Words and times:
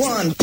one. 0.00 0.39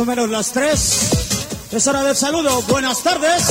O 0.00 0.04
menos 0.04 0.30
las 0.30 0.52
3. 0.52 1.70
Es 1.72 1.86
hora 1.86 2.02
del 2.02 2.16
saludo. 2.16 2.62
Buenas 2.62 3.02
tardes. 3.02 3.44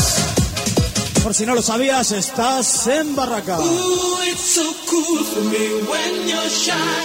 Por 1.21 1.35
si 1.35 1.45
no 1.45 1.53
lo 1.53 1.61
sabías, 1.61 2.11
estás 2.11 2.87
en 2.87 3.15
Barraca. 3.15 3.59
Ooh, 3.59 4.23
it's 4.23 4.55
so 4.55 4.63
cool 4.89 5.23
for 5.25 5.41
me 5.41 5.67
when 5.87 6.27
you're 6.27 6.49
shy. 6.49 6.99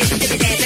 Dancing 0.00 0.18
with 0.18 0.59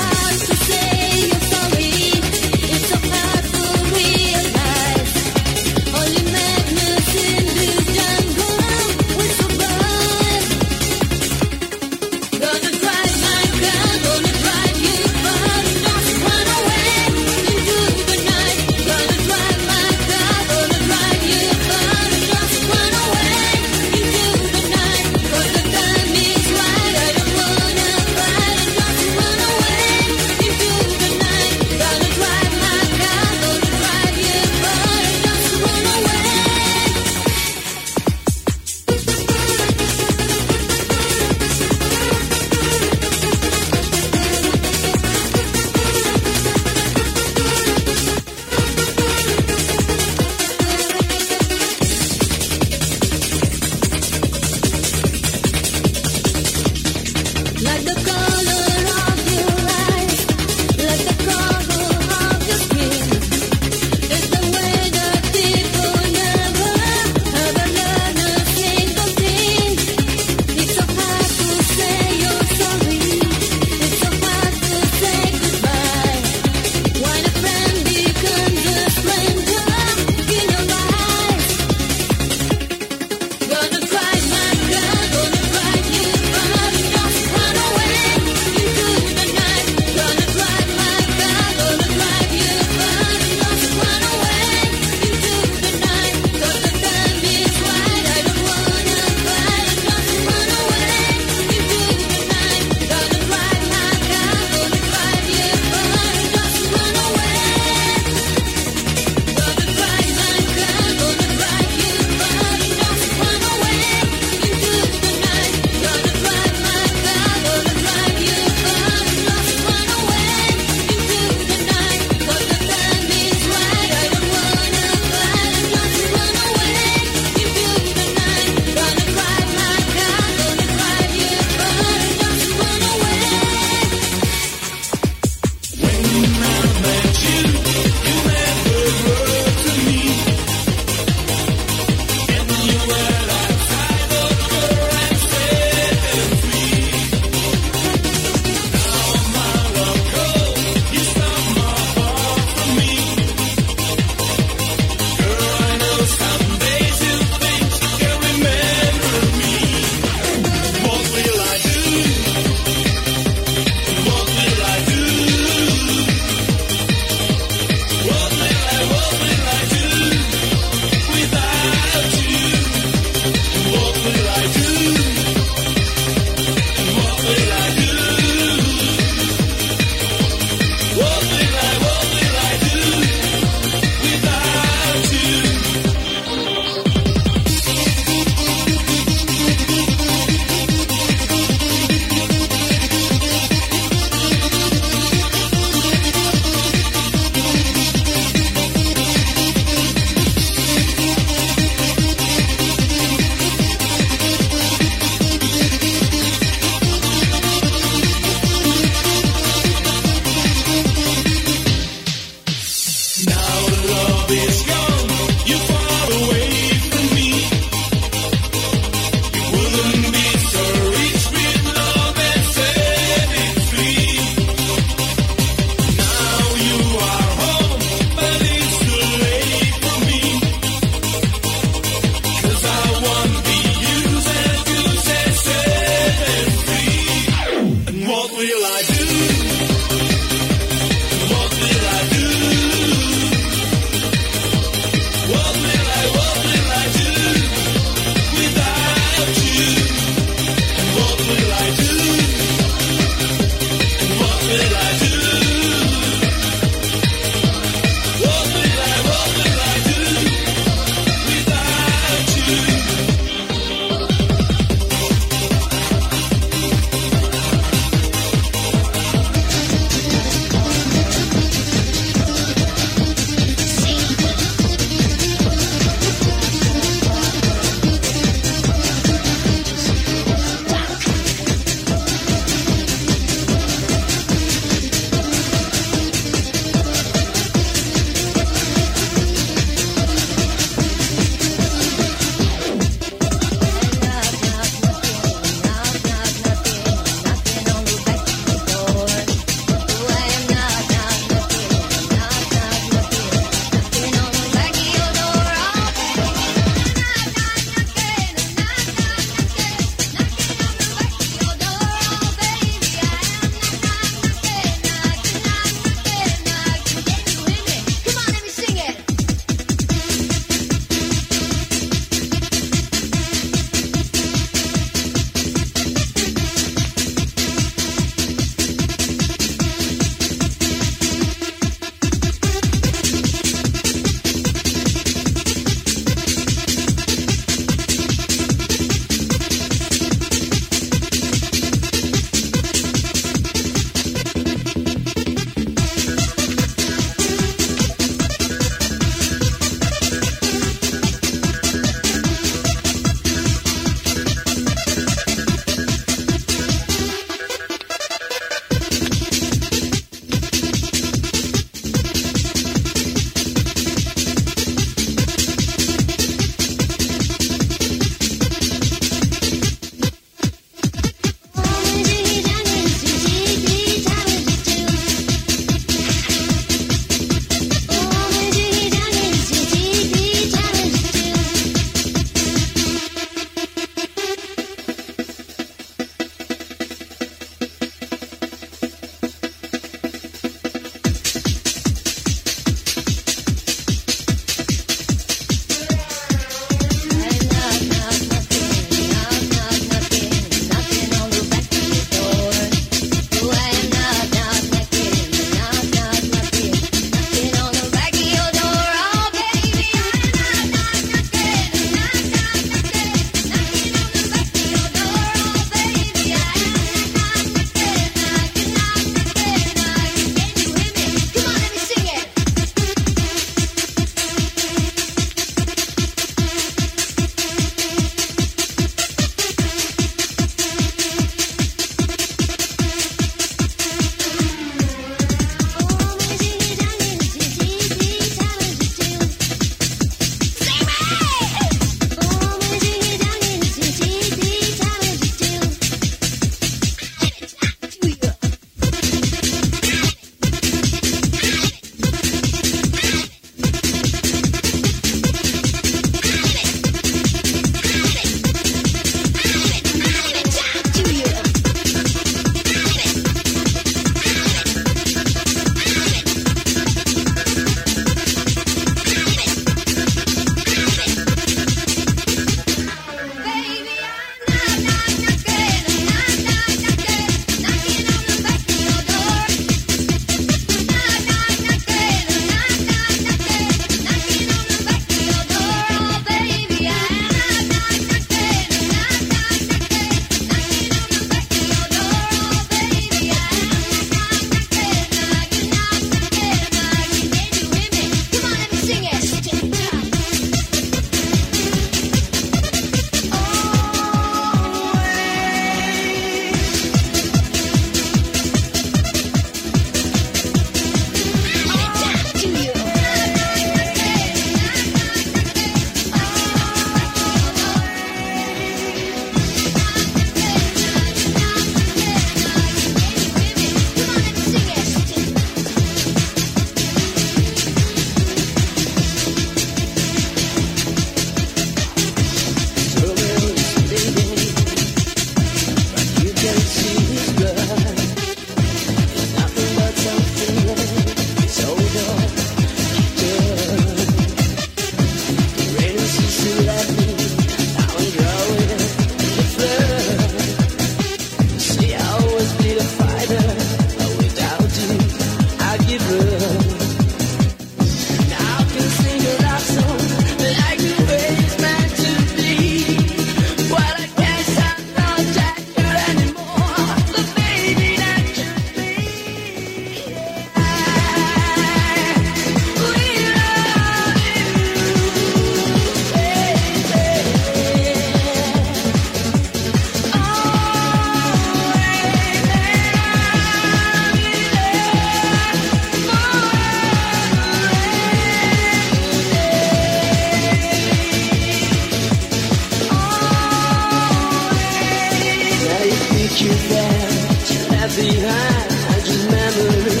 say 597.96 598.12
hi, 598.20 598.60
I 598.92 599.00
just 599.00 599.24
memory 599.30 600.00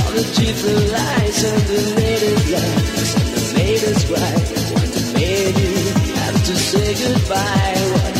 all 0.00 0.12
the 0.14 0.24
latest 3.52 4.08
cry. 4.08 4.34
What 4.72 4.88
made 5.12 5.56
you 5.60 5.74
have 6.20 6.38
to 6.48 6.54
say 6.56 6.88
goodbye? 7.04 7.76
What 7.92 8.16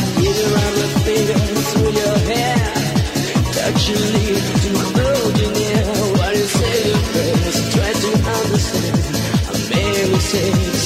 through 1.73 1.93
your 2.01 2.17
hair? 2.29 2.69
Touch 3.57 3.89
your 3.89 4.03
lips 4.13 4.65
to. 5.49 5.85
What 6.19 6.35
you 6.37 6.45
say 6.45 6.77
to 6.85 6.97
friends? 7.09 7.57
To 7.73 8.11
understand. 8.35 8.97
I 9.49 9.57
made 9.73 10.07
mistakes, 10.11 10.83